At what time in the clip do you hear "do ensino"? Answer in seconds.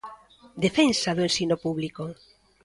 1.17-1.55